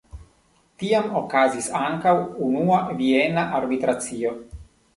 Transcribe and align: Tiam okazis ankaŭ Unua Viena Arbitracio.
Tiam 0.83 1.11
okazis 1.19 1.67
ankaŭ 1.81 2.15
Unua 2.47 2.81
Viena 3.03 3.47
Arbitracio. 3.61 4.37